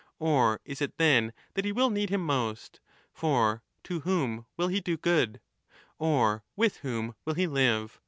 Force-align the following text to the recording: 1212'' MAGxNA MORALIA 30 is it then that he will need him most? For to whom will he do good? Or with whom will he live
1212'' 0.19 0.19
MAGxNA 0.19 0.29
MORALIA 0.29 0.57
30 0.65 0.71
is 0.71 0.81
it 0.81 0.97
then 0.97 1.33
that 1.53 1.65
he 1.65 1.71
will 1.71 1.89
need 1.91 2.09
him 2.09 2.25
most? 2.25 2.79
For 3.13 3.61
to 3.83 3.99
whom 3.99 4.47
will 4.57 4.69
he 4.69 4.79
do 4.79 4.97
good? 4.97 5.39
Or 5.99 6.43
with 6.55 6.77
whom 6.77 7.13
will 7.23 7.35
he 7.35 7.45
live 7.45 7.99